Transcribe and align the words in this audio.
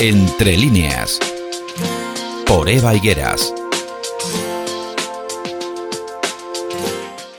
Entre 0.00 0.56
líneas. 0.56 1.20
Por 2.46 2.68
Eva 2.68 2.94
Higueras. 2.94 3.54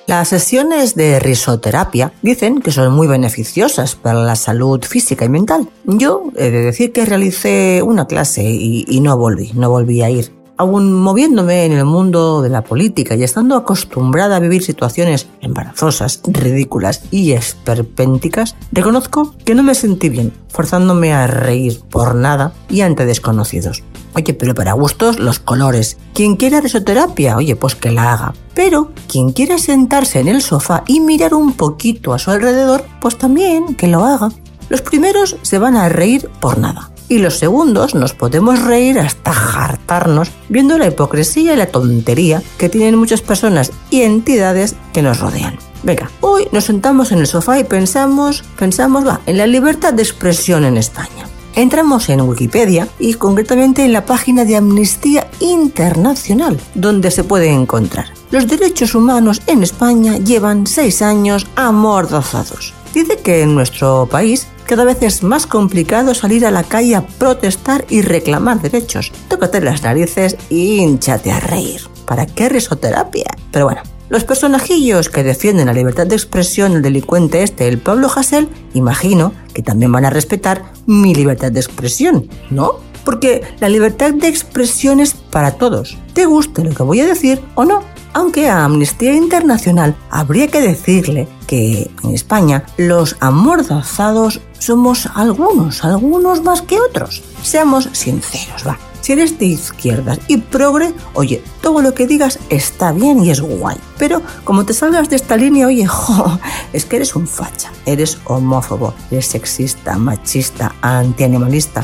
Las 0.07 0.29
sesiones 0.29 0.95
de 0.95 1.19
risoterapia 1.19 2.13
dicen 2.21 2.61
que 2.61 2.71
son 2.71 2.93
muy 2.93 3.07
beneficiosas 3.07 3.95
para 3.95 4.23
la 4.23 4.35
salud 4.35 4.83
física 4.83 5.25
y 5.25 5.29
mental. 5.29 5.69
Yo 5.85 6.25
he 6.35 6.51
de 6.51 6.61
decir 6.61 6.91
que 6.91 7.05
realicé 7.05 7.81
una 7.84 8.07
clase 8.07 8.43
y, 8.43 8.85
y 8.88 8.99
no 9.01 9.17
volví, 9.17 9.51
no 9.54 9.70
volví 9.70 10.01
a 10.01 10.09
ir. 10.09 10.43
Aún 10.55 10.93
moviéndome 10.93 11.65
en 11.65 11.71
el 11.71 11.86
mundo 11.86 12.43
de 12.43 12.49
la 12.49 12.63
política 12.63 13.15
y 13.15 13.23
estando 13.23 13.55
acostumbrada 13.55 14.36
a 14.36 14.39
vivir 14.39 14.63
situaciones 14.63 15.27
embarazosas, 15.41 16.21
ridículas 16.27 17.04
y 17.09 17.31
esperpénticas, 17.31 18.55
reconozco 18.71 19.33
que 19.45 19.55
no 19.55 19.63
me 19.63 19.73
sentí 19.73 20.09
bien, 20.09 20.31
forzándome 20.50 21.11
a 21.11 21.25
reír 21.25 21.81
por 21.89 22.13
nada 22.13 22.54
y 22.69 22.81
ante 22.81 23.07
desconocidos. 23.07 23.83
Oye, 24.15 24.36
pero 24.36 24.54
para 24.54 24.73
gustos 24.73 25.18
los 25.18 25.39
colores. 25.39 25.97
Quien 26.14 26.36
quiera 26.36 26.61
risoterapia, 26.61 27.36
oye, 27.36 27.56
pues 27.56 27.73
que 27.75 27.92
la 27.92 28.14
haga. 28.14 28.33
Pero 28.54 28.92
quien 29.07 29.31
quiera 29.31 29.57
sentarse 29.57 30.20
en 30.20 30.28
el 30.28 30.43
sofá 30.43 30.83
y 30.86 31.00
mirar 31.00 31.33
un 31.33 31.54
poquito 31.54 32.14
a 32.14 32.20
su 32.20 32.30
alrededor, 32.30 32.86
pues 33.02 33.17
también 33.17 33.73
que 33.73 33.88
lo 33.88 34.06
haga. 34.06 34.30
Los 34.70 34.81
primeros 34.81 35.36
se 35.42 35.58
van 35.58 35.75
a 35.75 35.89
reír 35.89 36.30
por 36.39 36.59
nada 36.59 36.92
y 37.13 37.19
los 37.19 37.38
segundos 37.38 37.94
nos 37.94 38.13
podemos 38.13 38.63
reír 38.63 38.97
hasta 38.97 39.31
hartarnos 39.31 40.31
viendo 40.49 40.80
la 40.80 40.88
hipocresía 40.88 41.53
y 41.53 41.58
la 41.58 41.67
tontería 41.67 42.41
que 42.58 42.69
tienen 42.69 42.97
muchas 42.97 43.22
personas 43.22 43.72
y 43.91 44.02
entidades 44.02 44.75
que 44.94 45.03
nos 45.03 45.19
rodean. 45.19 45.59
Venga, 45.83 46.09
hoy 46.22 46.47
nos 46.52 46.63
sentamos 46.63 47.11
en 47.11 47.19
el 47.19 47.27
sofá 47.27 47.59
y 47.59 47.66
pensamos, 47.66 48.44
pensamos, 48.58 49.05
va, 49.05 49.22
en 49.27 49.38
la 49.38 49.45
libertad 49.45 49.94
de 49.94 50.02
expresión 50.02 50.66
en 50.66 50.77
España. 50.77 51.27
Entramos 51.55 52.09
en 52.09 52.22
Wikipedia 52.22 52.88
y 52.97 53.14
concretamente 53.14 53.86
en 53.86 53.94
la 53.94 54.05
página 54.05 54.44
de 54.44 54.55
Amnistía 54.55 55.27
Internacional, 55.39 56.59
donde 56.73 57.11
se 57.11 57.23
puede 57.23 57.50
encontrar. 57.50 58.08
Los 58.31 58.48
derechos 58.48 58.95
humanos 58.95 59.44
en 59.45 59.61
España 59.61 60.17
llevan 60.17 60.66
seis 60.66 61.03
años 61.03 61.45
amordazados. 61.55 62.73
Dice 62.92 63.17
que 63.17 63.44
en 63.44 63.53
nuestro 63.53 64.08
país 64.09 64.48
cada 64.66 64.86
vez 64.86 65.02
es 65.02 65.23
más 65.23 65.47
complicado 65.47 66.14
salir 66.14 66.45
a 66.45 66.52
la 66.52 66.64
calle 66.64 66.95
a 66.95 67.06
protestar 67.06 67.86
y 67.89 68.02
reclamar 68.02 68.61
derechos. 68.61 69.11
Tócate 69.28 69.61
las 69.61 69.83
narices 69.83 70.38
y 70.50 70.78
hinchate 70.78 71.31
a 71.31 71.39
reír. 71.39 71.81
¿Para 72.05 72.25
qué 72.25 72.50
risoterapia? 72.50 73.25
Pero 73.52 73.66
bueno, 73.66 73.81
los 74.09 74.23
personajillos 74.25 75.09
que 75.09 75.23
defienden 75.23 75.67
la 75.67 75.73
libertad 75.73 76.05
de 76.05 76.16
expresión, 76.16 76.73
el 76.73 76.81
delincuente 76.81 77.42
este, 77.42 77.67
el 77.67 77.80
Pablo 77.80 78.09
Hasél, 78.14 78.50
imagino 78.73 79.33
que 79.53 79.64
también 79.64 79.92
van 79.92 80.05
a 80.05 80.09
respetar 80.09 80.66
mi 80.86 81.16
libertad 81.16 81.52
de 81.52 81.59
expresión, 81.59 82.27
¿no? 82.50 82.80
Porque 83.05 83.42
la 83.59 83.70
libertad 83.70 84.14
de 84.14 84.27
expresión 84.27 85.00
es 85.00 85.14
para 85.14 85.53
todos, 85.53 85.98
te 86.14 86.25
guste 86.25 86.64
lo 86.64 86.75
que 86.75 86.83
voy 86.83 87.00
a 87.00 87.05
decir 87.05 87.42
o 87.55 87.66
no. 87.66 87.81
Aunque 88.14 88.47
a 88.47 88.64
Amnistía 88.64 89.16
Internacional 89.16 89.95
habría 90.09 90.47
que 90.47 90.61
decirle 90.61 91.28
que 91.47 91.89
en 92.03 92.11
España 92.11 92.66
los 92.78 93.17
amordazados 93.20 94.39
somos 94.59 95.09
algunos, 95.16 95.83
algunos 95.83 96.44
más 96.44 96.61
que 96.61 96.80
otros. 96.80 97.23
Seamos 97.42 97.89
sinceros, 97.92 98.66
va. 98.67 98.78
Si 99.02 99.11
eres 99.11 99.38
de 99.38 99.47
izquierdas 99.47 100.17
y 100.30 100.38
progre, 100.38 100.94
oye, 101.14 101.44
todo 101.61 101.81
lo 101.81 101.94
que 101.94 102.08
digas 102.08 102.39
está 102.50 102.94
bien 102.94 103.22
y 103.22 103.31
es 103.31 103.42
guay. 103.42 103.75
Pero 103.97 104.22
como 104.45 104.66
te 104.66 104.73
salgas 104.73 105.09
de 105.09 105.17
esta 105.17 105.36
línea, 105.36 105.67
oye, 105.67 105.86
jo, 105.88 106.39
es 106.72 106.86
que 106.86 106.95
eres 106.95 107.14
un 107.16 107.27
facha, 107.27 107.70
eres 107.86 108.20
homófobo, 108.23 108.94
eres 109.11 109.25
sexista, 109.25 109.98
machista, 109.98 110.73
antianimalista. 110.81 111.83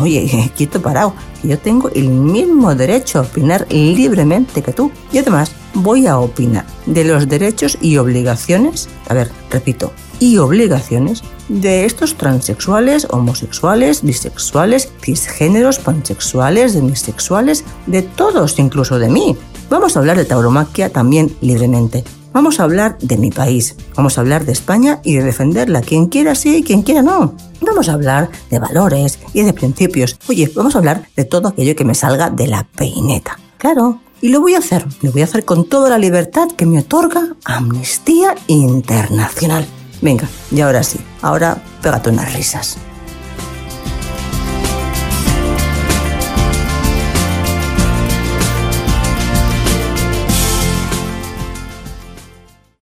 Oye, 0.00 0.50
quieto 0.56 0.82
parado, 0.82 1.14
yo 1.42 1.58
tengo 1.58 1.88
el 1.90 2.08
mismo 2.08 2.74
derecho 2.74 3.18
a 3.18 3.22
opinar 3.22 3.66
libremente 3.70 4.62
que 4.62 4.72
tú. 4.72 4.90
Y 5.12 5.18
además, 5.18 5.52
voy 5.74 6.06
a 6.06 6.18
opinar 6.18 6.66
de 6.86 7.04
los 7.04 7.28
derechos 7.28 7.78
y 7.80 7.96
obligaciones, 7.96 8.88
a 9.08 9.14
ver, 9.14 9.30
repito, 9.50 9.92
y 10.20 10.38
obligaciones 10.38 11.22
de 11.48 11.84
estos 11.84 12.16
transexuales, 12.16 13.06
homosexuales, 13.10 14.02
bisexuales, 14.02 14.90
cisgéneros, 15.00 15.78
pansexuales, 15.78 16.74
demisexuales, 16.74 17.64
de 17.86 18.02
todos, 18.02 18.58
incluso 18.58 18.98
de 18.98 19.08
mí. 19.08 19.36
Vamos 19.70 19.96
a 19.96 20.00
hablar 20.00 20.16
de 20.16 20.24
tauromaquia 20.24 20.90
también 20.90 21.36
libremente. 21.40 22.04
Vamos 22.32 22.60
a 22.60 22.64
hablar 22.64 22.98
de 22.98 23.16
mi 23.16 23.30
país, 23.30 23.74
vamos 23.96 24.18
a 24.18 24.20
hablar 24.20 24.44
de 24.44 24.52
España 24.52 25.00
y 25.02 25.16
de 25.16 25.24
defenderla, 25.24 25.80
quien 25.80 26.06
quiera 26.06 26.34
sí 26.34 26.56
y 26.56 26.62
quien 26.62 26.82
quiera 26.82 27.02
no. 27.02 27.34
Vamos 27.60 27.88
a 27.88 27.94
hablar 27.94 28.30
de 28.50 28.58
valores 28.58 29.18
y 29.32 29.42
de 29.42 29.52
principios. 29.52 30.18
Oye, 30.28 30.50
vamos 30.54 30.74
a 30.74 30.78
hablar 30.78 31.06
de 31.16 31.24
todo 31.24 31.48
aquello 31.48 31.74
que 31.74 31.84
me 31.84 31.94
salga 31.94 32.30
de 32.30 32.46
la 32.46 32.64
peineta. 32.64 33.38
Claro, 33.56 34.00
y 34.20 34.28
lo 34.28 34.40
voy 34.40 34.54
a 34.54 34.58
hacer, 34.58 34.84
lo 35.02 35.12
voy 35.12 35.22
a 35.22 35.24
hacer 35.24 35.44
con 35.44 35.68
toda 35.68 35.90
la 35.90 35.98
libertad 35.98 36.48
que 36.56 36.66
me 36.66 36.80
otorga 36.80 37.36
Amnistía 37.44 38.34
Internacional. 38.46 39.66
Venga, 40.00 40.28
y 40.50 40.60
ahora 40.60 40.82
sí, 40.82 40.98
ahora 41.22 41.62
pégate 41.82 42.10
unas 42.10 42.32
risas. 42.34 42.78